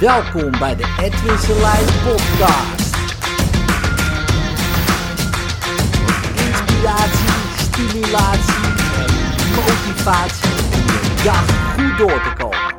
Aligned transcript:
Welkom 0.00 0.50
bij 0.50 0.76
de 0.76 0.96
Edwin 1.00 1.38
Selijn 1.38 1.84
podcast. 1.84 2.96
Inspiratie, 6.36 7.28
stimulatie 7.56 8.64
en 8.96 9.54
motivatie 9.54 10.50
de 10.50 11.22
dag 11.24 11.74
goed 11.74 11.98
door 11.98 12.22
te 12.22 12.32
komen. 12.38 12.76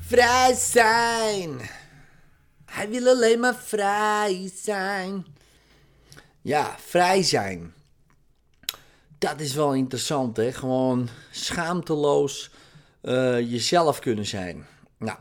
Vrij 0.00 0.54
zijn. 0.54 1.60
Hij 2.64 2.88
wil 2.88 3.08
alleen 3.08 3.40
maar 3.40 3.56
vrij 3.64 4.50
zijn. 4.62 5.26
Ja, 6.42 6.76
vrij 6.86 7.22
zijn. 7.22 7.74
Dat 9.18 9.40
is 9.40 9.54
wel 9.54 9.74
interessant, 9.74 10.36
hè? 10.36 10.52
Gewoon 10.52 11.08
schaamteloos 11.30 12.50
uh, 13.06 13.50
jezelf 13.50 13.98
kunnen 13.98 14.26
zijn. 14.26 14.66
Nou, 14.98 15.18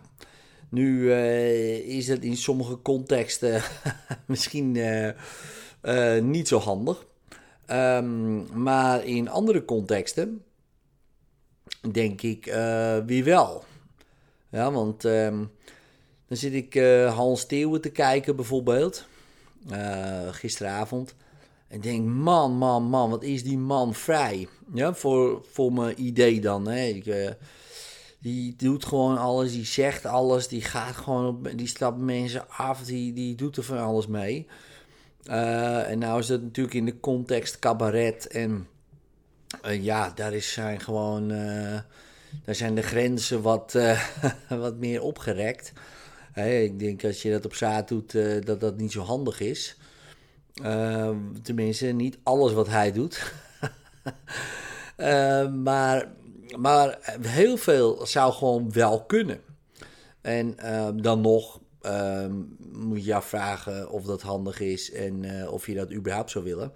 nu 0.70 1.00
uh, 1.00 1.78
is 1.98 2.08
het 2.08 2.24
in 2.24 2.38
sommige 2.38 2.82
contexten 2.82 3.62
misschien 4.26 4.76
uh, 4.76 6.20
niet 6.22 6.48
zo 6.48 6.60
handig. 6.60 7.06
Um, 7.72 8.62
maar 8.64 9.06
in 9.06 9.30
andere 9.30 9.66
contexten 9.66 10.44
denk 11.92 12.22
ik 12.22 12.54
wie 13.06 13.24
wel. 13.24 13.64
Ja, 14.50 14.72
want 14.72 15.04
um, 15.04 15.52
dan 16.28 16.38
zit 16.38 16.54
ik 16.54 16.74
Hans 17.08 17.46
Theeuwen 17.46 17.82
te 17.82 17.90
kijken 17.90 18.36
bijvoorbeeld. 18.36 19.06
gisteravond. 20.32 21.16
En 21.68 21.82
denk, 21.82 22.08
man, 22.08 22.52
man, 22.52 22.84
man, 22.84 23.10
wat 23.10 23.24
is 23.24 23.44
die 23.44 23.58
man 23.58 23.94
vrij. 23.94 24.48
Ja, 24.74 24.94
voor, 24.94 25.46
voor 25.52 25.74
mijn 25.74 26.06
idee 26.06 26.42
dan. 26.42 26.68
Hè. 26.68 26.86
Ik, 26.86 27.36
die 28.26 28.56
doet 28.58 28.86
gewoon 28.86 29.18
alles, 29.18 29.52
die 29.52 29.66
zegt 29.66 30.06
alles, 30.06 30.48
die 30.48 30.62
gaat 30.62 30.96
gewoon 30.96 31.28
op, 31.28 31.58
die 31.58 31.68
stapt 31.68 31.98
mensen 31.98 32.50
af, 32.50 32.84
die, 32.84 33.14
die 33.14 33.36
doet 33.36 33.58
er 33.58 33.64
van 33.64 33.78
alles 33.78 34.08
mee. 34.08 34.48
Uh, 35.26 35.90
en 35.90 36.00
nou 36.00 36.20
is 36.20 36.28
dat 36.28 36.42
natuurlijk 36.42 36.76
in 36.76 36.86
de 36.86 37.00
context 37.00 37.60
cabaret 37.60 38.28
en 38.28 38.68
uh, 39.66 39.84
ja, 39.84 40.12
daar 40.16 40.34
is 40.34 40.54
zijn 40.54 40.80
gewoon, 40.80 41.32
uh, 41.32 41.80
daar 42.46 42.56
zijn 42.56 42.76
de 42.76 42.82
grenzen 42.82 43.42
wat, 43.42 43.78
wat 44.50 44.78
meer 44.78 45.02
opgerekt. 45.02 45.74
Ik 46.36 46.80
denk 46.80 47.04
als 47.04 47.22
je 47.22 47.32
dat 47.32 47.46
op 47.46 47.56
zaad 47.56 47.88
doet, 47.88 48.12
dat 48.46 48.60
dat 48.60 48.78
niet 48.78 48.92
zo 48.92 49.02
handig 49.02 49.40
is. 49.40 49.78
tenminste, 51.44 51.86
niet 51.86 52.18
alles 52.24 52.54
wat 52.54 52.68
hij 52.68 52.92
doet. 52.92 53.34
maar 55.64 56.14
maar 56.58 57.18
heel 57.22 57.58
veel 57.58 58.06
zou 58.06 58.34
gewoon 58.34 58.72
wel 58.72 59.04
kunnen. 59.04 59.42
En 60.22 60.58
ehm, 60.58 61.02
dan 61.02 61.22
nog 61.22 61.60
ehm, 61.82 62.34
moet 62.72 63.06
je 63.06 63.16
afvragen 63.16 63.90
of 63.90 64.04
dat 64.04 64.22
handig 64.22 64.60
is 64.60 64.92
en 64.92 65.24
uh, 65.24 65.52
of 65.52 65.68
je 65.68 65.74
dat 65.74 65.92
überhaupt 65.92 66.32
zou 66.32 66.44
willen. 66.44 66.72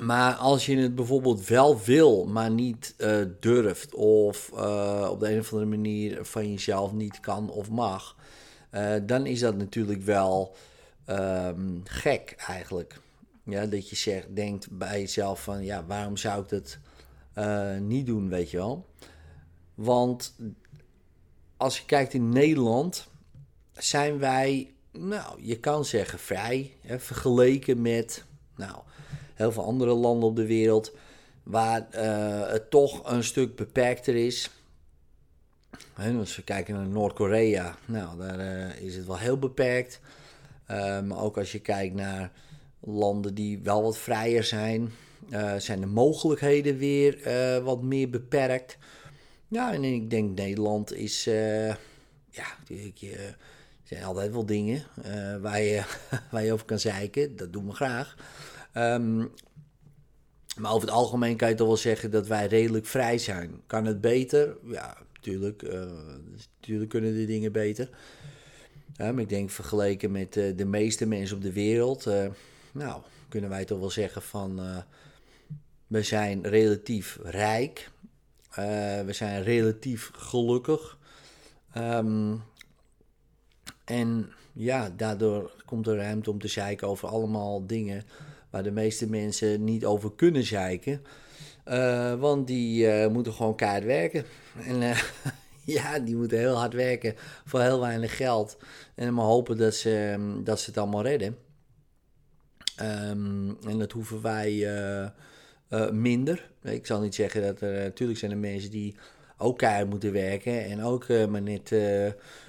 Maar 0.00 0.34
als 0.34 0.66
je 0.66 0.76
het 0.76 0.94
bijvoorbeeld 0.94 1.46
wel 1.46 1.80
wil, 1.80 2.26
maar 2.26 2.50
niet 2.50 2.94
uh, 2.98 3.24
durft, 3.40 3.94
of 3.94 4.50
uh, 4.54 5.08
op 5.10 5.20
de 5.20 5.32
een 5.32 5.38
of 5.38 5.52
andere 5.52 5.70
manier 5.70 6.24
van 6.24 6.50
jezelf 6.50 6.92
niet 6.92 7.20
kan 7.20 7.50
of 7.50 7.70
mag, 7.70 8.16
dan 9.02 9.26
is 9.26 9.40
dat 9.40 9.56
natuurlijk 9.56 10.02
wel 10.02 10.56
um, 11.06 11.80
gek 11.84 12.34
eigenlijk. 12.46 13.00
Ja, 13.44 13.66
dat 13.66 13.88
je 13.88 13.96
zegt, 13.96 14.36
denkt 14.36 14.78
bij 14.78 15.00
jezelf 15.00 15.42
van, 15.42 15.64
ja, 15.64 15.84
waarom 15.86 16.16
zou 16.16 16.42
ik 16.42 16.48
dat 16.48 16.78
uh, 17.38 17.78
niet 17.78 18.06
doen, 18.06 18.28
weet 18.28 18.50
je 18.50 18.56
wel. 18.56 18.86
Want 19.74 20.34
als 21.56 21.78
je 21.78 21.84
kijkt 21.84 22.14
in 22.14 22.28
Nederland, 22.28 23.08
zijn 23.72 24.18
wij, 24.18 24.72
nou, 24.92 25.42
je 25.42 25.58
kan 25.58 25.84
zeggen 25.84 26.18
vrij, 26.18 26.72
hè, 26.80 26.98
vergeleken 26.98 27.82
met, 27.82 28.24
nou, 28.56 28.76
heel 29.34 29.52
veel 29.52 29.64
andere 29.64 29.92
landen 29.94 30.28
op 30.28 30.36
de 30.36 30.46
wereld, 30.46 30.96
waar 31.42 31.86
uh, 31.94 32.50
het 32.50 32.70
toch 32.70 33.12
een 33.12 33.24
stuk 33.24 33.56
beperkter 33.56 34.16
is. 34.16 34.50
Als 36.18 36.36
we 36.36 36.42
kijken 36.42 36.74
naar 36.74 36.86
Noord-Korea, 36.86 37.76
nou, 37.84 38.18
daar 38.18 38.38
uh, 38.40 38.80
is 38.80 38.96
het 38.96 39.06
wel 39.06 39.18
heel 39.18 39.38
beperkt. 39.38 40.00
maar 41.04 41.18
ook 41.18 41.38
als 41.38 41.52
je 41.52 41.60
kijkt 41.60 41.94
naar 41.94 42.32
landen 42.80 43.34
die 43.34 43.58
wel 43.58 43.82
wat 43.82 43.98
vrijer 43.98 44.44
zijn, 44.44 44.92
zijn 45.58 45.80
de 45.80 45.86
mogelijkheden 45.86 46.76
weer 46.76 47.26
uh, 47.26 47.64
wat 47.64 47.82
meer 47.82 48.10
beperkt. 48.10 48.78
Ja, 49.48 49.72
en 49.72 49.84
ik 49.84 50.10
denk 50.10 50.38
Nederland 50.38 50.94
is, 50.94 51.26
uh, 51.26 51.68
ja, 52.28 52.56
er 52.68 53.36
zijn 53.82 54.04
altijd 54.04 54.32
wel 54.32 54.46
dingen 54.46 54.82
waar, 55.40 55.60
je, 55.60 55.82
waar 56.30 56.44
je 56.44 56.52
over 56.52 56.66
kan 56.66 56.78
zeiken. 56.78 57.36
Dat 57.36 57.52
doen 57.52 57.66
we 57.66 57.72
graag. 57.72 58.16
Um, 58.74 59.32
maar 60.56 60.72
over 60.72 60.88
het 60.88 60.96
algemeen 60.96 61.36
kan 61.36 61.48
je 61.48 61.54
toch 61.54 61.66
wel 61.66 61.76
zeggen 61.76 62.10
dat 62.10 62.26
wij 62.26 62.46
redelijk 62.46 62.86
vrij 62.86 63.18
zijn. 63.18 63.62
Kan 63.66 63.84
het 63.84 64.00
beter? 64.00 64.56
Ja, 64.66 64.96
natuurlijk. 65.12 65.62
natuurlijk 66.60 66.90
kunnen 66.90 67.14
de 67.14 67.26
dingen 67.26 67.52
beter. 67.52 67.88
Maar 68.96 69.18
ik 69.18 69.28
denk 69.28 69.50
vergeleken 69.50 70.10
met 70.10 70.32
de 70.32 70.64
meeste 70.66 71.06
mensen 71.06 71.36
op 71.36 71.42
de 71.42 71.52
wereld, 71.52 72.06
nou, 72.72 73.02
kunnen 73.28 73.50
wij 73.50 73.64
toch 73.64 73.78
wel 73.78 73.90
zeggen 73.90 74.22
van 74.22 74.60
we 75.94 76.02
zijn 76.02 76.46
relatief 76.46 77.18
rijk. 77.22 77.90
Uh, 78.50 78.56
we 79.00 79.12
zijn 79.12 79.42
relatief 79.42 80.10
gelukkig. 80.12 80.98
Um, 81.76 82.42
en 83.84 84.32
ja, 84.52 84.90
daardoor 84.96 85.50
komt 85.64 85.86
er 85.86 85.96
ruimte 85.96 86.30
om 86.30 86.38
te 86.38 86.48
zeiken 86.48 86.88
over 86.88 87.08
allemaal 87.08 87.66
dingen 87.66 88.02
waar 88.50 88.62
de 88.62 88.70
meeste 88.70 89.08
mensen 89.08 89.64
niet 89.64 89.84
over 89.84 90.12
kunnen 90.12 90.44
zeiken. 90.44 91.02
Uh, 91.68 92.14
want 92.14 92.46
die 92.46 92.86
uh, 92.86 93.06
moeten 93.06 93.32
gewoon 93.32 93.56
kaart 93.56 93.84
werken. 93.84 94.24
En 94.64 94.96
ja, 95.76 95.98
die 95.98 96.16
moeten 96.16 96.38
heel 96.38 96.56
hard 96.56 96.74
werken 96.74 97.14
voor 97.44 97.60
heel 97.60 97.80
weinig 97.80 98.16
geld. 98.16 98.56
En 98.94 99.14
maar 99.14 99.24
hopen 99.24 99.56
dat 99.56 99.74
ze, 99.74 100.16
dat 100.44 100.60
ze 100.60 100.66
het 100.66 100.78
allemaal 100.78 101.02
redden. 101.02 101.36
Um, 102.82 103.58
en 103.66 103.78
dat 103.78 103.92
hoeven 103.92 104.22
wij 104.22 104.66
uh, 105.70 105.90
minder. 105.90 106.50
Ik 106.62 106.86
zal 106.86 107.00
niet 107.00 107.14
zeggen 107.14 107.42
dat 107.42 107.60
er, 107.60 107.82
natuurlijk 107.82 108.18
zijn 108.18 108.30
er 108.30 108.36
mensen 108.36 108.70
die 108.70 108.96
ook 109.38 109.58
keihard 109.58 109.90
moeten 109.90 110.12
werken 110.12 110.64
en 110.64 110.82
ook 110.82 111.08
uh, 111.08 111.26
maar 111.26 111.42
net 111.42 111.70
uh, 111.70 111.80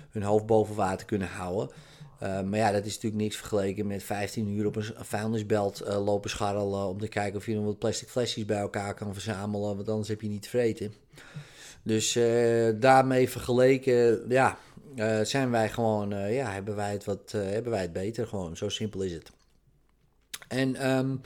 hun 0.10 0.24
hoofd 0.24 0.46
boven 0.46 0.76
water 0.76 1.06
kunnen 1.06 1.28
houden. 1.28 1.70
maar 2.20 2.58
ja, 2.58 2.72
dat 2.72 2.86
is 2.86 2.94
natuurlijk 2.94 3.22
niks 3.22 3.36
vergeleken 3.36 3.88
met 3.88 4.04
15 4.04 4.48
uur 4.48 4.66
op 4.66 4.76
een 4.76 4.94
vuilnisbelt 4.98 5.80
lopen 5.88 6.30
scharrelen 6.30 6.88
om 6.88 7.00
te 7.00 7.08
kijken 7.08 7.38
of 7.38 7.46
je 7.46 7.56
nog 7.56 7.66
wat 7.66 7.80
plastic 7.80 8.10
flesjes 8.10 8.46
bij 8.46 8.58
elkaar 8.58 8.94
kan 8.94 9.14
verzamelen, 9.14 9.76
want 9.76 9.90
anders 9.90 10.08
heb 10.08 10.22
je 10.22 10.28
niet 10.28 10.42
te 10.42 10.50
vreten. 10.50 10.94
Dus 11.84 12.20
daarmee 12.80 13.30
vergeleken, 13.30 14.26
ja, 14.30 14.58
zijn 15.24 15.52
wij 15.52 15.70
gewoon, 15.70 16.10
ja, 16.10 16.52
hebben 16.52 16.76
wij 16.76 16.92
het 16.92 17.06
wat, 17.06 17.32
hebben 17.32 17.72
wij 17.72 17.82
het 17.82 17.94
beter 17.94 18.28
gewoon. 18.28 18.58
Zo 18.58 18.70
simpel 18.70 19.02
is 19.02 19.14
het. 19.14 19.32
En 20.48 20.90
um, 20.98 21.22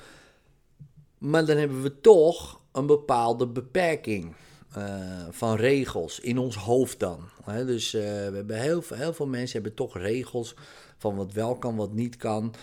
maar 1.19 1.46
dan 1.46 1.57
hebben 1.57 1.81
we 1.81 2.02
toch 2.02 2.62
een 2.72 2.85
bepaalde 2.85 3.47
beperking 3.47 4.35
uh, 4.78 5.28
van 5.30 5.56
regels 5.56 6.19
in 6.19 6.38
ons 6.38 6.56
hoofd 6.56 7.00
dan. 7.00 7.19
Dus 7.46 7.94
uh, 7.94 8.02
we 8.02 8.31
hebben 8.35 8.59
heel, 8.59 8.81
veel, 8.81 9.13
veel 9.13 9.28
mensen 9.28 9.53
hebben 9.53 9.78
toch 9.78 9.97
regels 9.97 10.56
van 10.97 11.16
wat 11.16 11.34
wel 11.34 11.57
kan, 11.57 11.75
wat 11.75 11.94
niet 11.94 12.18
kan. 12.18 12.53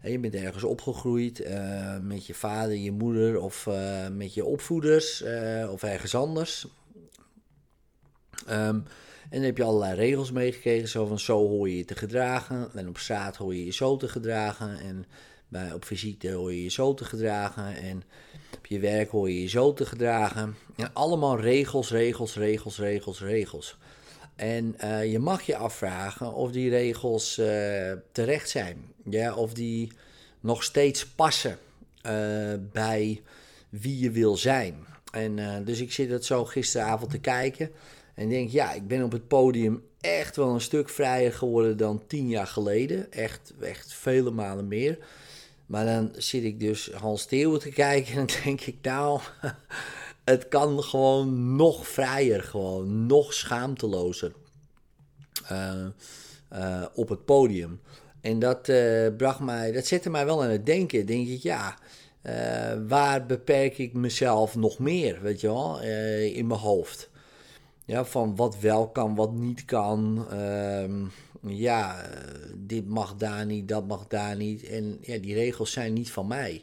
En 0.00 0.10
je 0.10 0.18
bent 0.18 0.34
ergens 0.34 0.64
opgegroeid 0.64 1.40
uh, 1.40 1.98
met 1.98 2.26
je 2.26 2.34
vader, 2.34 2.76
je 2.76 2.92
moeder 2.92 3.40
of 3.40 3.68
met 4.12 4.34
je 4.34 4.44
opvoeders 4.44 5.24
of 5.70 5.82
ergens 5.82 6.14
anders. 6.14 6.66
Um, 8.50 8.84
en 9.30 9.40
dan 9.40 9.48
heb 9.48 9.56
je 9.56 9.64
allerlei 9.64 9.94
regels 9.94 10.30
meegekregen, 10.30 10.88
zo 10.88 11.06
van 11.06 11.18
zo 11.18 11.48
hoor 11.48 11.68
je 11.68 11.76
je 11.76 11.84
te 11.84 11.94
gedragen. 11.94 12.70
En 12.74 12.88
op 12.88 12.98
straat 12.98 13.36
hoor 13.36 13.54
je 13.54 13.64
je 13.64 13.72
zo 13.72 13.96
te 13.96 14.08
gedragen. 14.08 14.78
En 14.78 15.04
bij, 15.54 15.72
op 15.72 15.84
visite 15.84 16.30
hoor 16.30 16.52
je 16.52 16.62
je 16.62 16.70
zo 16.70 16.94
te 16.94 17.04
gedragen. 17.04 17.76
En 17.76 18.02
op 18.56 18.66
je 18.66 18.78
werk 18.78 19.10
hoor 19.10 19.30
je 19.30 19.42
je 19.42 19.48
zo 19.48 19.72
te 19.72 19.86
gedragen. 19.86 20.56
En 20.76 20.90
allemaal 20.92 21.40
regels, 21.40 21.90
regels, 21.90 22.36
regels, 22.36 22.78
regels, 22.78 23.20
regels. 23.20 23.76
En 24.36 24.76
uh, 24.84 25.12
je 25.12 25.18
mag 25.18 25.42
je 25.42 25.56
afvragen 25.56 26.32
of 26.32 26.50
die 26.50 26.70
regels 26.70 27.38
uh, 27.38 27.46
terecht 28.12 28.50
zijn. 28.50 28.92
Ja, 29.10 29.34
of 29.34 29.52
die 29.52 29.92
nog 30.40 30.62
steeds 30.62 31.06
passen 31.06 31.58
uh, 32.06 32.12
bij 32.72 33.22
wie 33.68 33.98
je 33.98 34.10
wil 34.10 34.36
zijn. 34.36 34.86
En 35.12 35.64
dus 35.64 35.80
ik 35.80 35.92
zit 35.92 36.10
het 36.10 36.24
zo 36.24 36.44
gisteravond 36.44 37.10
te 37.10 37.18
kijken. 37.18 37.70
En 38.14 38.28
denk, 38.28 38.50
ja, 38.50 38.72
ik 38.72 38.86
ben 38.86 39.02
op 39.02 39.12
het 39.12 39.28
podium 39.28 39.82
echt 40.00 40.36
wel 40.36 40.54
een 40.54 40.60
stuk 40.60 40.88
vrijer 40.88 41.32
geworden 41.32 41.76
dan 41.76 42.02
tien 42.06 42.28
jaar 42.28 42.46
geleden. 42.46 43.12
Echt, 43.12 43.52
echt 43.60 43.94
vele 43.94 44.30
malen 44.30 44.68
meer. 44.68 44.98
Maar 45.66 45.84
dan 45.84 46.10
zit 46.16 46.44
ik 46.44 46.60
dus 46.60 46.90
Hans 46.92 47.24
Theeuwen 47.24 47.60
te 47.60 47.70
kijken 47.70 48.14
en 48.14 48.26
denk 48.44 48.60
ik, 48.60 48.76
nou, 48.82 49.20
het 50.24 50.48
kan 50.48 50.82
gewoon 50.82 51.56
nog 51.56 51.88
vrijer, 51.88 52.42
gewoon 52.42 53.06
nog 53.06 53.34
schaamtelozer 53.34 54.32
uh, 55.52 56.82
op 56.94 57.08
het 57.08 57.24
podium. 57.24 57.80
En 58.20 58.38
dat, 58.38 58.62
bracht 59.16 59.40
mij, 59.40 59.72
dat 59.72 59.86
zette 59.86 60.10
mij 60.10 60.24
wel 60.24 60.42
aan 60.42 60.50
het 60.50 60.66
denken. 60.66 61.06
Denk 61.06 61.28
ik, 61.28 61.42
ja, 61.42 61.78
waar 62.86 63.26
beperk 63.26 63.78
ik 63.78 63.92
mezelf 63.92 64.56
nog 64.56 64.78
meer, 64.78 65.22
weet 65.22 65.40
je 65.40 65.46
wel, 65.46 65.80
in 66.32 66.46
mijn 66.46 66.60
hoofd? 66.60 67.10
Ja, 67.84 68.04
van 68.04 68.36
wat 68.36 68.58
wel 68.60 68.88
kan, 68.88 69.14
wat 69.14 69.32
niet 69.32 69.64
kan. 69.64 70.26
Ehm, 70.30 71.04
ja, 71.46 72.04
dit 72.56 72.88
mag 72.88 73.16
daar 73.16 73.46
niet, 73.46 73.68
dat 73.68 73.86
mag 73.86 74.06
daar 74.06 74.36
niet. 74.36 74.64
En 74.64 74.98
ja, 75.00 75.18
die 75.18 75.34
regels 75.34 75.72
zijn 75.72 75.92
niet 75.92 76.10
van 76.10 76.26
mij. 76.26 76.62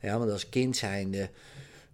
Ja, 0.00 0.18
want 0.18 0.30
als 0.30 0.48
kind 0.48 0.76
zijnde, 0.76 1.30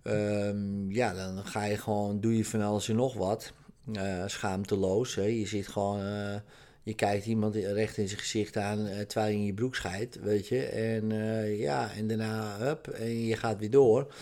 um, 0.02 0.92
ja, 0.92 1.14
dan 1.14 1.46
ga 1.46 1.64
je 1.64 1.76
gewoon, 1.76 2.20
doe 2.20 2.36
je 2.36 2.44
van 2.44 2.62
alles 2.62 2.88
en 2.88 2.96
nog 2.96 3.14
wat. 3.14 3.52
Uh, 3.96 4.22
schaamteloos. 4.26 5.14
Hè. 5.14 5.22
Je 5.22 5.46
zit 5.46 5.68
gewoon, 5.68 6.00
uh, 6.00 6.34
je 6.82 6.94
kijkt 6.94 7.26
iemand 7.26 7.54
recht 7.54 7.96
in 7.96 8.08
zijn 8.08 8.20
gezicht 8.20 8.56
aan 8.56 8.88
terwijl 9.06 9.32
je 9.32 9.38
in 9.38 9.44
je 9.44 9.54
broek 9.54 9.74
scheidt, 9.74 10.20
weet 10.20 10.48
je. 10.48 10.64
En 10.64 11.08
ja, 11.56 11.92
en 11.92 12.06
daarna, 12.06 12.56
hup, 12.58 12.88
en 12.88 13.24
je 13.24 13.36
gaat 13.36 13.58
weer 13.58 13.70
door. 13.70 14.14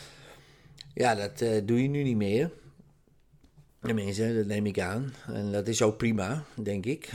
Ja, 0.94 1.14
dat 1.14 1.38
doe 1.66 1.82
je 1.82 1.88
nu 1.88 2.02
niet 2.02 2.16
meer. 2.16 2.50
Tenminste, 3.81 4.34
dat 4.34 4.46
neem 4.46 4.66
ik 4.66 4.81
aan. 4.81 5.14
En 5.26 5.52
dat 5.52 5.69
is 5.69 5.82
ook 5.82 5.96
prima, 5.96 6.44
denk 6.54 6.87
ik. 6.87 7.10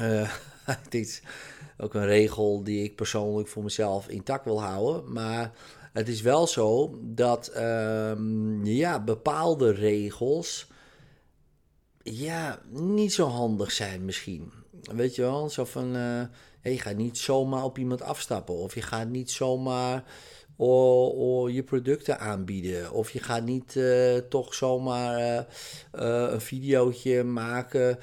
het 0.83 0.93
is 0.93 1.21
ook 1.77 1.93
een 1.93 2.05
regel 2.05 2.63
die 2.63 2.83
ik 2.83 2.95
persoonlijk 2.95 3.47
voor 3.47 3.63
mezelf 3.63 4.07
intact 4.07 4.45
wil 4.45 4.61
houden. 4.61 5.13
Maar 5.13 5.51
het 5.93 6.07
is 6.07 6.21
wel 6.21 6.47
zo 6.47 6.99
dat 7.01 7.57
um, 7.57 8.65
ja, 8.65 9.03
bepaalde 9.03 9.71
regels 9.71 10.67
ja, 12.03 12.59
niet 12.69 13.13
zo 13.13 13.27
handig 13.27 13.71
zijn 13.71 14.05
misschien. 14.05 14.51
Weet 14.81 15.15
je 15.15 15.21
wel, 15.21 15.49
zo 15.49 15.65
van 15.65 15.95
uh, 15.95 16.21
je 16.61 16.79
gaat 16.79 16.95
niet 16.95 17.17
zomaar 17.17 17.63
op 17.63 17.77
iemand 17.77 18.01
afstappen 18.01 18.55
of 18.55 18.75
je 18.75 18.81
gaat 18.81 19.07
niet 19.07 19.31
zomaar 19.31 20.03
oh, 20.57 21.49
je 21.49 21.63
producten 21.63 22.19
aanbieden 22.19 22.91
of 22.91 23.11
je 23.11 23.19
gaat 23.19 23.45
niet 23.45 23.75
uh, 23.75 24.17
toch 24.17 24.53
zomaar 24.53 25.19
uh, 25.19 26.27
een 26.31 26.41
videootje 26.41 27.23
maken 27.23 27.99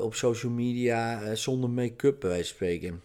op 0.00 0.14
social 0.14 0.52
media 0.52 1.34
zonder 1.34 1.70
make-up 1.70 2.20
bij 2.20 2.42
spreken. 2.42 3.02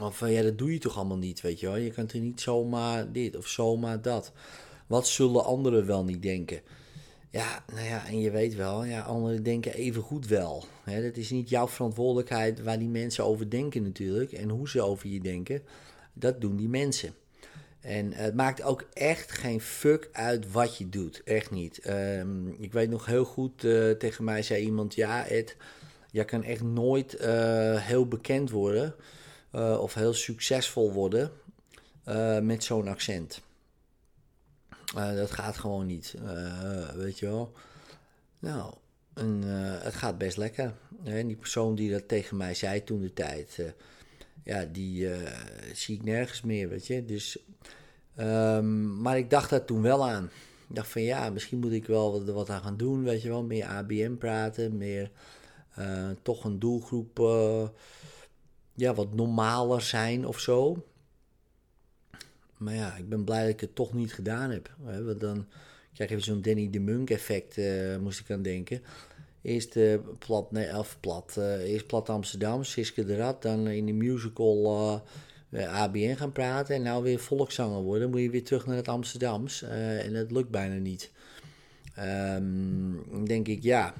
Of 0.00 0.18
van 0.18 0.32
ja, 0.32 0.42
dat 0.42 0.58
doe 0.58 0.72
je 0.72 0.78
toch 0.78 0.96
allemaal 0.96 1.16
niet, 1.16 1.40
weet 1.40 1.60
je 1.60 1.66
wel. 1.66 1.76
Je 1.76 1.90
kunt 1.90 2.12
er 2.12 2.20
niet 2.20 2.40
zomaar 2.40 3.12
dit 3.12 3.36
of 3.36 3.46
zomaar 3.46 4.02
dat. 4.02 4.32
Wat 4.86 5.06
zullen 5.06 5.44
anderen 5.44 5.86
wel 5.86 6.04
niet 6.04 6.22
denken? 6.22 6.60
Ja, 7.30 7.64
nou 7.74 7.86
ja, 7.86 8.06
en 8.06 8.20
je 8.20 8.30
weet 8.30 8.54
wel, 8.54 8.84
ja, 8.84 9.00
anderen 9.00 9.42
denken 9.42 9.74
even 9.74 10.02
goed 10.02 10.26
wel. 10.26 10.64
Hè, 10.84 11.02
dat 11.02 11.16
is 11.16 11.30
niet 11.30 11.48
jouw 11.48 11.68
verantwoordelijkheid 11.68 12.62
waar 12.62 12.78
die 12.78 12.88
mensen 12.88 13.24
over 13.24 13.50
denken 13.50 13.82
natuurlijk. 13.82 14.32
En 14.32 14.48
hoe 14.48 14.68
ze 14.68 14.82
over 14.82 15.08
je 15.08 15.20
denken. 15.20 15.62
Dat 16.12 16.40
doen 16.40 16.56
die 16.56 16.68
mensen. 16.68 17.14
En 17.86 18.12
het 18.12 18.34
maakt 18.34 18.62
ook 18.62 18.84
echt 18.92 19.32
geen 19.32 19.60
fuck 19.60 20.08
uit 20.12 20.52
wat 20.52 20.76
je 20.76 20.88
doet. 20.88 21.22
Echt 21.24 21.50
niet. 21.50 21.78
Ehm, 21.78 22.48
ik 22.48 22.72
weet 22.72 22.90
nog 22.90 23.06
heel 23.06 23.24
goed, 23.24 23.64
uh, 23.64 23.90
tegen 23.90 24.24
mij 24.24 24.42
zei 24.42 24.64
iemand, 24.64 24.94
ja 24.94 25.26
Ed, 25.26 25.56
jij 26.10 26.24
kan 26.24 26.42
echt 26.42 26.62
nooit 26.62 27.20
uh, 27.20 27.80
heel 27.80 28.08
bekend 28.08 28.50
worden 28.50 28.94
of 29.80 29.94
heel 29.94 30.14
succesvol 30.14 30.92
worden 30.92 31.30
met 32.42 32.64
zo'n 32.64 32.88
accent. 32.88 33.40
Dat 34.94 35.30
gaat 35.30 35.56
gewoon 35.56 35.86
niet, 35.86 36.14
weet 36.94 37.18
je 37.18 37.26
wel. 37.26 37.52
Nou, 38.38 38.74
het 39.82 39.94
gaat 39.94 40.18
best 40.18 40.36
lekker. 40.36 40.74
En 41.04 41.26
die 41.26 41.36
persoon 41.36 41.74
die 41.74 41.90
dat 41.90 42.08
tegen 42.08 42.36
mij 42.36 42.54
zei 42.54 42.84
toen 42.84 43.00
de 43.00 43.12
tijd, 43.12 43.58
ja, 44.44 44.64
die 44.64 45.08
zie 45.72 45.96
ik 45.96 46.04
nergens 46.04 46.40
meer, 46.40 46.68
weet 46.68 46.86
je. 46.86 47.04
Dus, 47.04 47.38
um, 48.18 49.00
maar 49.00 49.18
ik 49.18 49.30
dacht 49.30 49.50
daar 49.50 49.64
toen 49.64 49.82
wel 49.82 50.08
aan. 50.08 50.30
Ik 50.68 50.74
dacht 50.74 50.88
van 50.88 51.02
ja, 51.02 51.30
misschien 51.30 51.58
moet 51.58 51.72
ik 51.72 51.86
wel 51.86 52.24
wat, 52.24 52.50
aan 52.50 52.62
gaan 52.62 52.76
doen, 52.76 53.02
weet 53.02 53.22
je 53.22 53.28
wel. 53.28 53.42
Meer 53.42 53.64
ABM 53.64 54.14
praten, 54.14 54.76
meer 54.76 55.10
toch 56.22 56.44
een 56.44 56.58
doelgroep 56.58 57.18
ja, 58.76 58.94
wat 58.94 59.14
normaler 59.14 59.80
zijn 59.80 60.26
of 60.26 60.38
zo. 60.38 60.84
Maar 62.56 62.74
ja, 62.74 62.96
ik 62.96 63.08
ben 63.08 63.24
blij 63.24 63.40
dat 63.40 63.52
ik 63.52 63.60
het 63.60 63.74
toch 63.74 63.92
niet 63.92 64.12
gedaan 64.12 64.50
heb. 64.50 64.74
Want 65.04 65.20
dan 65.20 65.46
krijg 65.94 66.10
je 66.10 66.20
zo'n 66.20 66.42
Danny 66.42 66.70
de 66.70 66.80
Munk 66.80 67.10
effect, 67.10 67.56
uh, 67.56 67.96
moest 67.96 68.20
ik 68.20 68.30
aan 68.30 68.42
denken. 68.42 68.82
Eerst 69.42 69.78
plat, 70.18 70.52
nee, 70.52 70.78
of 70.78 70.96
plat, 71.00 71.36
eerst 71.60 71.86
plat 71.86 72.08
Amsterdam, 72.08 72.64
Siske 72.64 73.04
de 73.04 73.16
Rad, 73.16 73.42
dan 73.42 73.66
in 73.66 73.86
de 73.86 73.92
musical 73.92 75.02
ABN 75.52 76.14
gaan 76.14 76.32
praten 76.32 76.74
en 76.74 76.82
nou 76.82 77.02
weer 77.02 77.18
volkszanger 77.18 77.82
worden. 77.82 78.10
Moet 78.10 78.20
je 78.20 78.30
weer 78.30 78.44
terug 78.44 78.66
naar 78.66 78.76
het 78.76 78.88
Amsterdams 78.88 79.62
en 79.62 80.12
dat 80.12 80.30
lukt 80.30 80.50
bijna 80.50 80.74
niet. 80.74 81.12
Um, 81.98 83.26
denk 83.26 83.48
ik, 83.48 83.62
ja, 83.62 83.94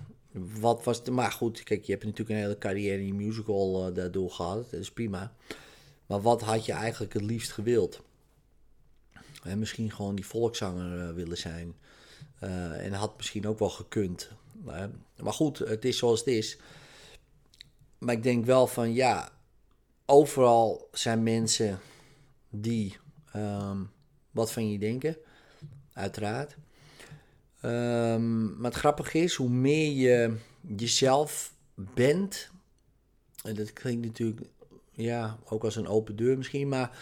wat 0.61 0.85
was 0.85 1.05
de, 1.05 1.11
maar 1.11 1.33
goed, 1.33 1.63
kijk, 1.63 1.85
je 1.85 1.93
hebt 1.93 2.05
natuurlijk 2.05 2.31
een 2.31 2.45
hele 2.45 2.59
carrière 2.59 2.99
in 2.99 3.07
je 3.07 3.15
musical 3.15 3.89
uh, 3.89 3.95
daardoor 3.95 4.31
gehad. 4.31 4.71
Dat 4.71 4.81
is 4.81 4.93
prima. 4.93 5.33
Maar 6.07 6.21
wat 6.21 6.43
had 6.43 6.65
je 6.67 6.73
eigenlijk 6.73 7.13
het 7.13 7.23
liefst 7.23 7.53
gewild? 7.53 8.03
En 9.43 9.59
misschien 9.59 9.91
gewoon 9.93 10.15
die 10.15 10.27
volkszanger 10.27 11.15
willen 11.15 11.37
zijn. 11.37 11.75
En 12.39 12.93
had 12.93 13.17
misschien 13.17 13.47
ook 13.47 13.59
wel 13.59 13.71
gekund. 13.71 14.31
maar 15.23 15.33
goed, 15.33 15.59
het 15.59 15.85
is 15.85 15.99
zoals 15.99 16.19
het 16.19 16.29
is. 16.29 16.59
Maar 17.99 18.15
ik 18.15 18.23
denk 18.23 18.45
wel 18.45 18.67
van 18.67 18.95
ja, 18.95 19.31
overal 20.07 20.89
zijn 20.93 21.23
mensen 21.23 21.79
die 22.51 22.97
um, 23.37 23.91
wat 24.31 24.53
van 24.53 24.71
je 24.71 24.79
denken. 24.79 25.17
Uiteraard. 25.93 26.57
Um, 27.63 28.57
maar 28.57 28.71
het 28.71 28.81
grappige 28.81 29.19
is, 29.19 29.35
hoe 29.35 29.49
meer 29.49 29.93
je 29.93 30.37
jezelf 30.77 31.55
bent, 31.75 32.51
en 33.43 33.55
dat 33.55 33.73
klinkt 33.73 34.07
natuurlijk 34.07 34.47
ja, 34.93 35.39
ook 35.45 35.65
als 35.65 35.77
een 35.77 35.89
open 35.89 36.17
deur 36.17 36.37
misschien, 36.37 36.69
maar 36.69 36.99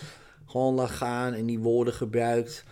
gewoon 0.47 0.75
laat 0.75 0.91
gaan 0.91 1.33
en 1.33 1.47
die 1.47 1.59
woorden 1.59 1.95
gebruikt 1.95 2.65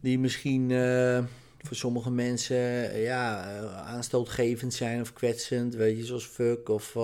die 0.00 0.18
misschien 0.18 0.70
uh, 0.70 1.24
voor 1.58 1.76
sommige 1.76 2.10
mensen 2.10 2.98
ja, 3.00 3.58
aanstootgevend 3.70 4.74
zijn 4.74 5.00
of 5.00 5.12
kwetsend, 5.12 5.74
weet 5.74 5.96
je, 5.96 6.04
zoals 6.04 6.26
fuck 6.26 6.68
of 6.68 6.94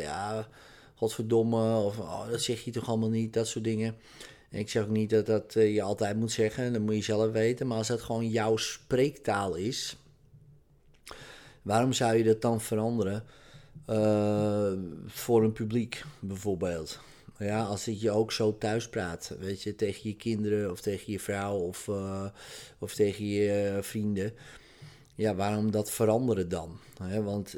ja, 0.00 0.48
godverdomme 1.02 1.76
of 1.76 1.98
oh, 1.98 2.30
dat 2.30 2.42
zeg 2.42 2.64
je 2.64 2.70
toch 2.70 2.88
allemaal 2.88 3.08
niet, 3.08 3.32
dat 3.32 3.46
soort 3.46 3.64
dingen. 3.64 3.96
En 4.50 4.58
ik 4.58 4.70
zeg 4.70 4.82
ook 4.82 4.88
niet 4.88 5.10
dat 5.10 5.26
dat 5.26 5.54
uh, 5.54 5.74
je 5.74 5.82
altijd 5.82 6.16
moet 6.16 6.32
zeggen, 6.32 6.72
dat 6.72 6.82
moet 6.82 6.94
je 6.94 7.02
zelf 7.02 7.32
weten. 7.32 7.66
Maar 7.66 7.76
als 7.76 7.88
dat 7.88 8.02
gewoon 8.02 8.28
jouw 8.28 8.56
spreektaal 8.56 9.54
is, 9.54 9.96
waarom 11.62 11.92
zou 11.92 12.16
je 12.16 12.24
dat 12.24 12.42
dan 12.42 12.60
veranderen 12.60 13.24
uh, 13.90 14.72
voor 15.06 15.42
een 15.42 15.52
publiek 15.52 16.04
bijvoorbeeld? 16.20 17.00
Ja, 17.38 17.62
als 17.62 17.84
je 17.84 18.10
ook 18.10 18.32
zo 18.32 18.58
thuis 18.58 18.88
praat, 18.88 19.36
weet 19.38 19.62
je, 19.62 19.74
tegen 19.74 20.08
je 20.08 20.16
kinderen 20.16 20.70
of 20.70 20.80
tegen 20.80 21.12
je 21.12 21.20
vrouw 21.20 21.56
of, 21.56 21.86
uh, 21.86 22.26
of 22.78 22.94
tegen 22.94 23.26
je 23.26 23.78
vrienden. 23.80 24.32
Ja, 25.22 25.34
waarom 25.34 25.70
dat 25.70 25.90
veranderen 25.90 26.48
dan? 26.48 26.78
want 27.24 27.56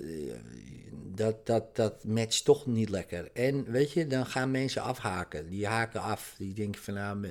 dat, 1.15 1.47
dat, 1.47 1.77
dat 1.77 2.05
matcht 2.05 2.45
toch 2.45 2.67
niet 2.67 2.89
lekker. 2.89 3.31
En 3.33 3.71
weet 3.71 3.93
je, 3.93 4.07
dan 4.07 4.27
gaan 4.27 4.51
mensen 4.51 4.83
afhaken. 4.83 5.49
Die 5.49 5.67
haken 5.67 6.01
af. 6.01 6.35
Die 6.39 6.55
denken 6.55 6.83
van 6.83 6.95
nou, 6.95 7.27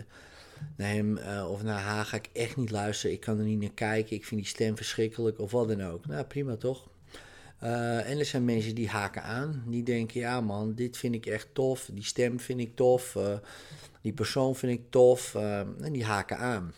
naar 0.78 0.90
hem 0.90 1.18
uh, 1.18 1.48
of 1.50 1.64
naar 1.64 1.80
haar 1.80 2.06
ga 2.06 2.18
ik 2.18 2.30
echt 2.34 2.56
niet 2.56 2.72
luisteren. 2.72 3.16
Ik 3.16 3.22
kan 3.22 3.40
er 3.40 3.46
niet 3.46 3.60
naar 3.60 3.74
kijken. 3.74 4.16
Ik 4.16 4.26
vind 4.26 4.42
die 4.42 4.50
stem 4.50 4.76
verschrikkelijk 4.76 5.40
of 5.40 5.52
wat 5.52 5.68
dan 5.68 5.84
ook. 5.84 6.06
Nou, 6.06 6.24
prima 6.26 6.56
toch? 6.56 6.90
Uh, 7.64 8.10
en 8.10 8.20
er 8.20 8.26
zijn 8.26 8.46
mensen 8.46 8.76
die 8.76 8.90
haken 8.90 9.24
aan. 9.24 9.64
Die 9.68 9.84
denken, 9.84 10.20
ja 10.20 10.42
man, 10.42 10.76
dit 10.76 10.98
vind 10.98 11.16
ik 11.16 11.26
echt 11.26 11.48
tof. 11.54 11.90
Die 11.94 12.06
stem 12.06 12.40
vind 12.40 12.60
ik 12.60 12.76
tof. 12.76 13.18
Die 14.02 14.14
persoon 14.14 14.56
vind 14.56 14.80
ik 14.80 14.86
tof. 14.90 15.36
en 15.36 15.92
die 15.92 16.06
haken 16.06 16.38
aan. 16.38 16.74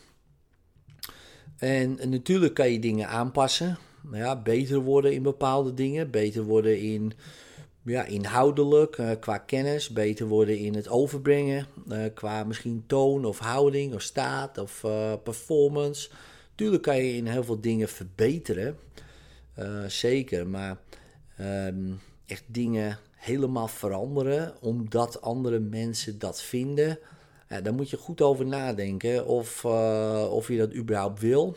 En, 1.58 2.10
natuurlijk 2.10 2.54
kan 2.54 2.72
je 2.72 2.78
dingen 2.78 3.08
aanpassen 3.08 3.78
nou 4.02 4.16
ja, 4.16 4.42
beter 4.42 4.78
worden 4.78 5.12
in 5.12 5.22
bepaalde 5.22 5.74
dingen. 5.74 6.10
Beter 6.10 6.42
worden 6.42 6.80
in 6.80 7.12
ja, 7.82 8.04
inhoudelijk, 8.04 8.96
uh, 8.98 9.10
qua 9.20 9.38
kennis. 9.38 9.88
Beter 9.88 10.26
worden 10.26 10.58
in 10.58 10.74
het 10.74 10.88
overbrengen. 10.88 11.66
Uh, 11.88 12.04
qua 12.14 12.44
misschien 12.44 12.84
toon 12.86 13.24
of 13.24 13.38
houding 13.38 13.94
of 13.94 14.02
staat 14.02 14.58
of 14.58 14.82
uh, 14.84 15.12
performance. 15.22 16.10
Tuurlijk 16.54 16.82
kan 16.82 16.96
je 16.96 17.16
in 17.16 17.26
heel 17.26 17.44
veel 17.44 17.60
dingen 17.60 17.88
verbeteren. 17.88 18.76
zeker, 19.86 20.46
maar 20.46 20.78
um, 21.40 22.00
echt 22.26 22.44
dingen 22.46 22.98
helemaal 23.16 23.68
veranderen 23.68 24.54
omdat 24.60 25.20
andere 25.20 25.58
mensen 25.58 26.18
dat 26.18 26.42
vinden. 26.42 26.98
Ja, 27.48 27.60
daar 27.60 27.74
moet 27.74 27.90
je 27.90 27.96
goed 27.96 28.20
over 28.20 28.46
nadenken 28.46 29.26
of, 29.26 29.64
uh, 29.64 30.28
of 30.30 30.48
je 30.48 30.56
dat 30.56 30.74
überhaupt 30.74 31.20
wil. 31.20 31.56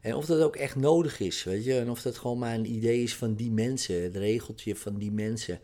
En 0.00 0.14
of 0.14 0.26
dat 0.26 0.42
ook 0.42 0.56
echt 0.56 0.76
nodig 0.76 1.20
is, 1.20 1.44
weet 1.44 1.64
je. 1.64 1.78
En 1.78 1.90
of 1.90 2.02
dat 2.02 2.18
gewoon 2.18 2.38
maar 2.38 2.54
een 2.54 2.72
idee 2.72 3.02
is 3.02 3.16
van 3.16 3.34
die 3.34 3.50
mensen, 3.50 4.02
het 4.02 4.16
regeltje 4.16 4.76
van 4.76 4.98
die 4.98 5.12
mensen. 5.12 5.60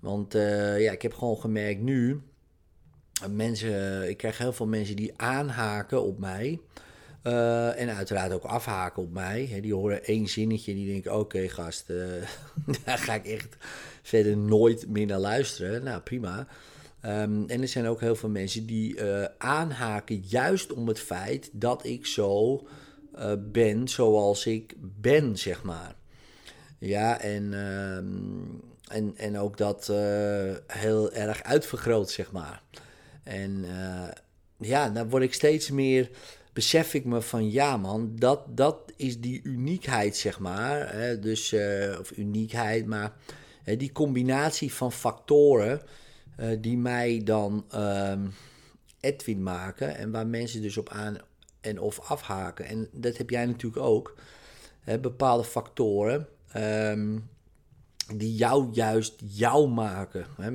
Want 0.00 0.34
uh, 0.34 0.80
ja, 0.80 0.92
ik 0.92 1.02
heb 1.02 1.14
gewoon 1.14 1.38
gemerkt 1.38 1.80
nu, 1.80 2.20
mensen, 3.30 4.08
ik 4.08 4.16
krijg 4.16 4.38
heel 4.38 4.52
veel 4.52 4.66
mensen 4.66 4.96
die 4.96 5.12
aanhaken 5.16 6.02
op 6.02 6.18
mij. 6.18 6.60
En 7.22 7.94
uiteraard 7.94 8.32
ook 8.32 8.44
afhaken 8.44 9.02
op 9.02 9.12
mij. 9.12 9.58
die 9.60 9.74
horen 9.74 10.04
één 10.04 10.28
zinnetje 10.28 10.72
en 10.72 10.78
die 10.78 10.92
denken: 10.92 11.18
Oké, 11.18 11.48
gast, 11.48 11.86
daar 12.84 12.98
ga 12.98 13.14
ik 13.14 13.26
echt 13.26 13.56
verder 14.02 14.36
nooit 14.36 14.88
meer 14.88 15.06
naar 15.06 15.18
luisteren. 15.18 15.84
Nou, 15.84 16.00
prima. 16.00 16.46
Um, 17.02 17.48
en 17.48 17.60
er 17.60 17.68
zijn 17.68 17.86
ook 17.86 18.00
heel 18.00 18.16
veel 18.16 18.28
mensen 18.28 18.66
die 18.66 18.96
uh, 18.96 19.24
aanhaken 19.38 20.22
juist 20.26 20.72
om 20.72 20.88
het 20.88 21.00
feit 21.00 21.50
dat 21.52 21.84
ik 21.84 22.06
zo 22.06 22.66
ben 23.38 23.88
zoals 23.88 24.46
ik 24.46 24.74
ben, 24.78 25.38
zeg 25.38 25.62
maar. 25.62 25.94
Ja, 26.78 27.20
en, 27.20 27.52
um, 27.52 28.60
en, 28.88 29.12
en 29.16 29.38
ook 29.38 29.56
dat 29.56 29.86
heel 30.66 31.12
erg 31.12 31.42
uitvergroot, 31.42 32.10
zeg 32.10 32.32
maar. 32.32 32.62
En 33.22 33.64
ja, 34.58 34.88
dan 34.88 35.08
word 35.08 35.22
ik 35.22 35.34
steeds 35.34 35.70
meer 35.70 36.10
besef 36.52 36.94
ik 36.94 37.04
me 37.04 37.22
van 37.22 37.50
ja 37.50 37.76
man, 37.76 38.12
dat, 38.16 38.40
dat 38.48 38.78
is 38.96 39.20
die 39.20 39.40
uniekheid 39.42 40.16
zeg 40.16 40.38
maar. 40.38 40.92
Hè, 40.94 41.18
dus, 41.18 41.54
of 42.00 42.10
uniekheid, 42.16 42.86
maar 42.86 43.12
hè, 43.62 43.76
die 43.76 43.92
combinatie 43.92 44.72
van 44.72 44.92
factoren 44.92 45.82
uh, 46.40 46.56
die 46.60 46.78
mij 46.78 47.20
dan 47.24 47.64
uh, 47.74 48.12
Edwin 49.00 49.42
maken 49.42 49.96
en 49.96 50.10
waar 50.10 50.26
mensen 50.26 50.62
dus 50.62 50.76
op 50.76 50.88
aan 50.88 51.16
en 51.60 51.80
of 51.80 52.00
afhaken. 52.00 52.64
En 52.64 52.88
dat 52.92 53.16
heb 53.16 53.30
jij 53.30 53.46
natuurlijk 53.46 53.82
ook. 53.82 54.14
Hè, 54.80 54.98
bepaalde 54.98 55.44
factoren 55.44 56.28
um, 56.56 57.28
die 58.14 58.34
jou 58.34 58.68
juist 58.72 59.14
jou 59.26 59.68
maken. 59.68 60.26
Hè, 60.36 60.50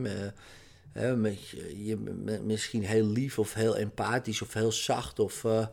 je, 1.76 1.98
misschien 2.44 2.86
heel 2.86 3.06
lief 3.06 3.40
of 3.40 3.54
heel 3.54 3.78
empathisch 3.78 4.42
of 4.42 4.54
heel 4.54 4.72
zacht 4.72 5.20
of 5.20 5.44
uh, 5.44 5.68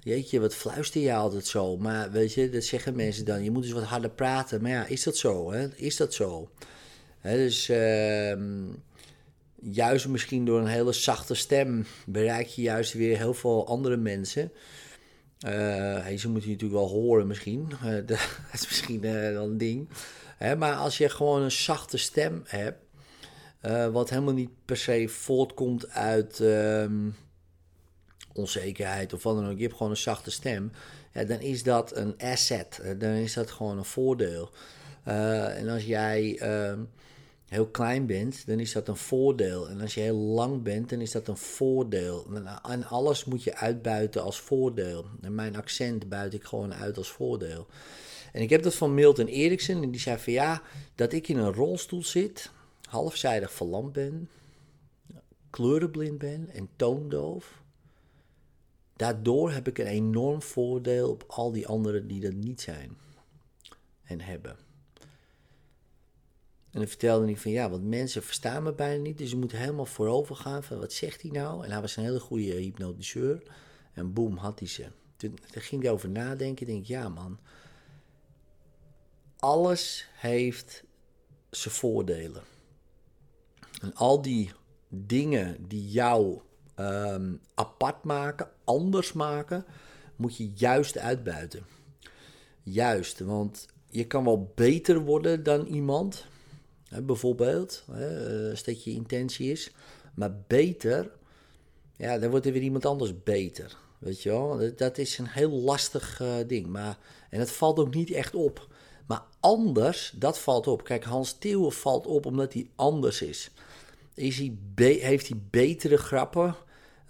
jeetje, 0.00 0.40
wat 0.40 0.54
fluister 0.54 1.00
je 1.00 1.14
altijd 1.14 1.46
zo? 1.46 1.76
Maar 1.76 2.10
weet 2.10 2.34
je, 2.34 2.50
dat 2.50 2.64
zeggen 2.64 2.96
mensen 2.96 3.24
dan, 3.24 3.44
je 3.44 3.50
moet 3.50 3.64
eens 3.64 3.72
wat 3.72 3.82
harder 3.82 4.10
praten. 4.10 4.62
Maar 4.62 4.70
ja, 4.70 4.86
is 4.86 5.02
dat 5.02 5.16
zo? 5.16 5.52
Hè? 5.52 5.68
Is 5.74 5.96
dat 5.96 6.14
zo? 6.14 6.50
Hè, 7.18 7.36
dus 7.36 7.68
uh, 7.68 8.36
juist 9.60 10.08
misschien 10.08 10.44
door 10.44 10.60
een 10.60 10.66
hele 10.66 10.92
zachte 10.92 11.34
stem 11.34 11.86
bereik 12.06 12.46
je 12.46 12.62
juist 12.62 12.92
weer 12.92 13.16
heel 13.16 13.34
veel 13.34 13.66
andere 13.66 13.96
mensen. 13.96 14.52
Uh, 15.46 16.06
ze 16.06 16.28
moeten 16.28 16.50
je 16.50 16.56
natuurlijk 16.56 16.80
wel 16.80 16.88
horen 16.88 17.26
misschien. 17.26 17.72
Uh, 17.84 17.94
dat 18.06 18.28
is 18.52 18.66
misschien 18.66 19.00
wel 19.00 19.44
een 19.44 19.58
ding. 19.58 19.88
Hè, 20.36 20.56
maar 20.56 20.74
als 20.74 20.98
je 20.98 21.08
gewoon 21.08 21.42
een 21.42 21.50
zachte 21.50 21.96
stem 21.96 22.42
hebt 22.44 22.84
uh, 23.62 23.86
wat 23.86 24.10
helemaal 24.10 24.34
niet 24.34 24.50
per 24.64 24.76
se 24.76 25.08
voortkomt 25.08 25.88
uit 25.90 26.38
um, 26.38 27.14
onzekerheid 28.32 29.12
of 29.12 29.22
wat 29.22 29.36
dan 29.36 29.48
ook. 29.48 29.56
Je 29.56 29.62
hebt 29.62 29.76
gewoon 29.76 29.92
een 29.92 29.98
zachte 29.98 30.30
stem. 30.30 30.72
Dan 31.12 31.40
is 31.40 31.62
dat 31.62 31.96
een 31.96 32.14
asset. 32.18 32.80
Uh, 32.82 32.90
dan 32.98 33.10
is 33.10 33.32
dat 33.32 33.50
gewoon 33.50 33.78
een 33.78 33.84
voordeel. 33.84 34.50
Uh, 35.08 35.58
en 35.58 35.68
als 35.68 35.84
jij 35.84 36.38
ehm, 36.38 36.80
heel 37.46 37.66
klein 37.66 38.06
bent, 38.06 38.46
dan 38.46 38.60
is 38.60 38.72
dat 38.72 38.88
een 38.88 38.96
voordeel. 38.96 39.68
En 39.68 39.80
als 39.80 39.94
je 39.94 40.00
heel 40.00 40.16
lang 40.16 40.62
bent, 40.62 40.88
dan 40.88 41.00
is 41.00 41.10
dat 41.10 41.28
een 41.28 41.36
voordeel. 41.36 42.26
En 42.62 42.84
alles 42.84 43.24
moet 43.24 43.42
je 43.42 43.56
uitbuiten 43.56 44.22
als 44.22 44.40
voordeel. 44.40 45.04
En 45.20 45.34
mijn 45.34 45.56
accent 45.56 46.08
buit 46.08 46.34
ik 46.34 46.44
gewoon 46.44 46.74
uit 46.74 46.96
als 46.96 47.10
voordeel. 47.10 47.66
En 48.32 48.42
ik 48.42 48.50
heb 48.50 48.62
dat 48.62 48.74
van 48.74 48.94
Milton 48.94 49.26
Eriksen. 49.26 49.82
En 49.82 49.90
die 49.90 50.00
zei 50.00 50.18
van 50.18 50.32
ja, 50.32 50.62
dat 50.94 51.12
ik 51.12 51.28
in 51.28 51.38
een 51.38 51.52
rolstoel 51.52 52.04
zit 52.04 52.50
halfzijdig 52.88 53.52
verlamd 53.52 53.92
ben, 53.92 54.28
kleurenblind 55.50 56.18
ben 56.18 56.48
en 56.50 56.68
toondoof. 56.76 57.62
Daardoor 58.96 59.52
heb 59.52 59.68
ik 59.68 59.78
een 59.78 59.86
enorm 59.86 60.42
voordeel 60.42 61.10
op 61.10 61.24
al 61.26 61.52
die 61.52 61.66
anderen 61.66 62.06
die 62.06 62.20
dat 62.20 62.32
niet 62.32 62.60
zijn 62.60 62.96
en 64.02 64.20
hebben. 64.20 64.65
En 66.76 66.82
dan 66.82 66.90
vertelde 66.90 67.24
hij 67.24 67.36
van 67.36 67.50
ja, 67.50 67.70
want 67.70 67.84
mensen 67.84 68.22
verstaan 68.22 68.62
me 68.62 68.72
bijna 68.72 69.02
niet, 69.02 69.18
dus 69.18 69.30
ze 69.30 69.36
moeten 69.36 69.58
helemaal 69.58 69.86
voorover 69.86 70.36
gaan 70.36 70.62
van 70.62 70.78
wat 70.78 70.92
zegt 70.92 71.22
hij 71.22 71.30
nou? 71.30 71.64
En 71.64 71.70
hij 71.70 71.80
was 71.80 71.96
een 71.96 72.04
hele 72.04 72.20
goede 72.20 72.52
hypnotiseur. 72.52 73.42
En 73.92 74.12
boem, 74.12 74.36
had 74.36 74.58
hij 74.58 74.68
ze. 74.68 74.86
Toen, 75.16 75.38
toen 75.52 75.62
ging 75.62 75.82
hij 75.82 75.92
over 75.92 76.08
nadenken. 76.08 76.66
Denk 76.66 76.80
ik, 76.80 76.86
ja 76.86 77.08
man, 77.08 77.38
alles 79.38 80.08
heeft 80.12 80.84
zijn 81.50 81.74
voordelen. 81.74 82.42
En 83.80 83.94
al 83.94 84.22
die 84.22 84.50
dingen 84.88 85.68
die 85.68 85.88
jou 85.88 86.40
ehm, 86.74 87.34
apart 87.54 88.04
maken, 88.04 88.50
anders 88.64 89.12
maken, 89.12 89.64
moet 90.16 90.36
je 90.36 90.50
juist 90.54 90.98
uitbuiten. 90.98 91.66
Juist, 92.62 93.20
want 93.20 93.66
je 93.88 94.06
kan 94.06 94.24
wel 94.24 94.52
beter 94.54 95.00
worden 95.00 95.42
dan 95.42 95.66
iemand, 95.66 96.26
bijvoorbeeld, 97.02 97.84
hè, 97.90 98.50
als 98.50 98.64
dat 98.64 98.84
je 98.84 98.90
intentie 98.90 99.50
is. 99.52 99.70
Maar 100.14 100.36
beter, 100.46 101.10
ja, 101.96 102.18
dan 102.18 102.30
wordt 102.30 102.46
er 102.46 102.52
weer 102.52 102.62
iemand 102.62 102.86
anders 102.86 103.22
beter. 103.22 103.76
Weet 103.98 104.22
je 104.22 104.28
wel, 104.28 104.60
dat 104.76 104.98
is 104.98 105.18
een 105.18 105.26
heel 105.26 105.50
lastig 105.50 106.20
uh, 106.20 106.34
ding. 106.46 106.66
Maar, 106.66 106.98
en 107.30 107.38
het 107.38 107.50
valt 107.50 107.78
ook 107.78 107.94
niet 107.94 108.10
echt 108.10 108.34
op. 108.34 108.68
Maar 109.06 109.22
anders, 109.40 110.12
dat 110.16 110.38
valt 110.38 110.66
op. 110.66 110.84
Kijk, 110.84 111.04
Hans 111.04 111.38
Theeuwen 111.38 111.72
valt 111.72 112.06
op 112.06 112.26
omdat 112.26 112.52
hij 112.52 112.70
anders 112.74 113.22
is. 113.22 113.50
Is 114.14 114.38
hij 114.38 114.56
heeft 114.76 115.28
hij 115.28 115.38
betere 115.50 115.96
grappen? 115.96 116.54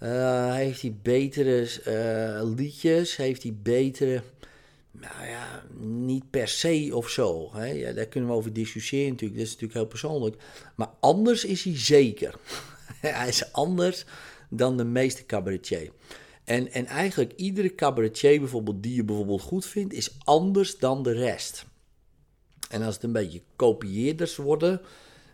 Uh, 0.03 0.53
heeft 0.53 0.81
hij 0.81 0.95
betere 1.01 2.45
liedjes? 2.55 3.15
Heeft 3.15 3.43
hij 3.43 3.57
betere... 3.61 4.23
Nou 4.99 5.27
ja, 5.27 5.63
niet 5.79 6.29
per 6.29 6.47
se 6.47 6.89
of 6.93 7.09
zo. 7.09 7.49
Hè? 7.53 7.65
Ja, 7.65 7.91
daar 7.91 8.05
kunnen 8.05 8.29
we 8.29 8.35
over 8.35 8.53
discussiëren 8.53 9.09
natuurlijk. 9.09 9.39
Dat 9.39 9.47
is 9.47 9.53
natuurlijk 9.53 9.79
heel 9.79 9.89
persoonlijk. 9.89 10.41
Maar 10.75 10.89
anders 10.99 11.45
is 11.45 11.63
hij 11.63 11.77
zeker. 11.77 12.35
hij 13.01 13.27
is 13.27 13.53
anders 13.53 14.05
dan 14.49 14.77
de 14.77 14.83
meeste 14.85 15.25
cabaretier. 15.25 15.91
En, 16.43 16.71
en 16.71 16.85
eigenlijk 16.85 17.33
iedere 17.35 17.75
cabaretier 17.75 18.39
bijvoorbeeld 18.39 18.83
die 18.83 18.95
je 18.95 19.03
bijvoorbeeld 19.03 19.41
goed 19.41 19.65
vindt... 19.65 19.93
is 19.93 20.15
anders 20.23 20.77
dan 20.77 21.03
de 21.03 21.11
rest. 21.11 21.65
En 22.69 22.81
als 22.81 22.95
het 22.95 23.03
een 23.03 23.11
beetje 23.11 23.41
kopieerders 23.55 24.35
worden 24.35 24.81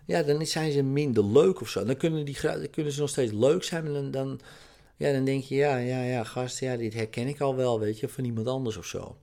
ja, 0.06 0.24
dan 0.24 0.46
zijn 0.46 0.72
ze 0.72 0.82
minder 0.82 1.26
leuk 1.26 1.62
of 1.62 1.70
zo. 1.70 1.86
Dan 1.86 1.98
kunnen, 1.98 2.26
die, 2.26 2.38
kunnen 2.70 2.92
ze 2.92 3.00
nog 3.00 3.10
steeds 3.10 3.32
leuk 3.32 3.64
zijn. 3.64 3.86
Dan, 3.86 4.12
dan, 4.12 4.40
ja, 4.98 5.12
dan 5.12 5.26
denk 5.26 5.44
je, 5.44 5.56
ja, 5.56 5.78
ja, 5.78 6.04
ja, 6.04 6.24
gast, 6.24 6.60
ja, 6.60 6.78
dit 6.78 6.94
herken 6.94 7.28
ik 7.28 7.42
al 7.42 7.56
wel, 7.56 7.80
weet 7.80 8.00
je, 8.00 8.10
van 8.10 8.24
iemand 8.24 8.48
anders 8.48 8.78
of 8.78 8.86
zo. 8.86 9.18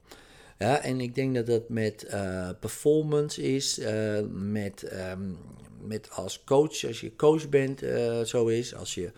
Ja, 0.63 0.83
en 0.83 1.01
ik 1.01 1.15
denk 1.15 1.35
dat 1.35 1.47
dat 1.47 1.69
met 1.69 2.07
uh, 2.11 2.51
performance 2.61 3.43
is, 3.43 3.79
uh, 3.79 4.21
met, 4.31 4.93
um, 4.93 5.39
met 5.83 6.11
als 6.11 6.45
coach, 6.45 6.85
als 6.85 7.01
je 7.01 7.17
coach 7.17 7.49
bent, 7.49 7.83
uh, 7.83 8.21
zo 8.21 8.47
is. 8.47 8.75
Als 8.75 8.95
je 8.95 9.13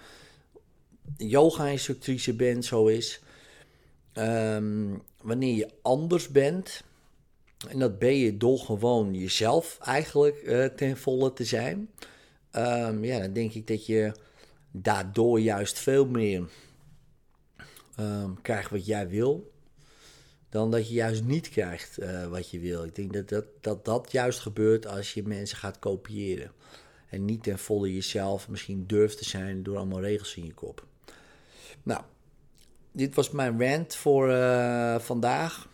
yoga-instructrice 1.16 2.34
bent, 2.34 2.64
zo 2.64 2.86
is. 2.86 3.22
Um, 4.14 5.02
wanneer 5.22 5.54
je 5.54 5.68
anders 5.82 6.28
bent, 6.28 6.82
en 7.68 7.78
dat 7.78 7.98
ben 7.98 8.16
je 8.16 8.36
door 8.36 8.58
gewoon 8.58 9.14
jezelf 9.14 9.78
eigenlijk 9.80 10.70
ten 10.76 10.96
volle 10.96 11.32
te 11.32 11.44
zijn. 11.44 11.90
Um, 12.52 13.04
ja, 13.04 13.18
dan 13.18 13.32
denk 13.32 13.52
ik 13.52 13.66
dat 13.66 13.86
je 13.86 14.12
daardoor 14.70 15.40
juist 15.40 15.78
veel 15.78 16.06
meer 16.06 16.48
krijgt 18.42 18.70
wat 18.70 18.86
jij 18.86 19.08
wil. 19.08 19.51
Dan 20.52 20.70
dat 20.70 20.88
je 20.88 20.94
juist 20.94 21.24
niet 21.24 21.48
krijgt 21.48 22.00
uh, 22.00 22.26
wat 22.26 22.50
je 22.50 22.58
wil. 22.58 22.84
Ik 22.84 22.94
denk 22.94 23.12
dat 23.12 23.28
dat, 23.28 23.44
dat 23.60 23.84
dat 23.84 24.12
juist 24.12 24.38
gebeurt 24.38 24.86
als 24.86 25.14
je 25.14 25.22
mensen 25.22 25.56
gaat 25.56 25.78
kopiëren. 25.78 26.52
En 27.08 27.24
niet 27.24 27.42
ten 27.42 27.58
volle 27.58 27.94
jezelf 27.94 28.48
misschien 28.48 28.86
durft 28.86 29.18
te 29.18 29.24
zijn 29.24 29.62
door 29.62 29.76
allemaal 29.76 30.00
regels 30.00 30.36
in 30.36 30.44
je 30.44 30.54
kop. 30.54 30.86
Nou, 31.82 32.02
dit 32.92 33.14
was 33.14 33.30
mijn 33.30 33.60
rant 33.60 33.94
voor 33.94 34.30
uh, 34.30 34.98
vandaag 34.98 35.68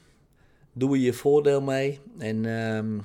doe 0.73 0.93
er 0.93 1.03
je 1.03 1.13
voordeel 1.13 1.61
mee. 1.61 2.01
En 2.19 2.45
um, 2.45 3.03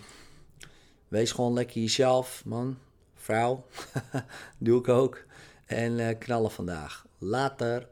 wees 1.07 1.31
gewoon 1.31 1.53
lekker 1.53 1.81
jezelf, 1.81 2.41
man. 2.45 2.77
Vrouw. 3.15 3.65
doe 4.57 4.79
ik 4.79 4.87
ook. 4.87 5.23
En 5.65 5.91
uh, 5.99 6.07
knallen 6.19 6.51
vandaag. 6.51 7.05
Later. 7.17 7.87